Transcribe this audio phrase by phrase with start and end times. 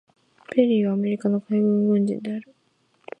[0.49, 2.55] ペリーはアメリカの海軍軍人である。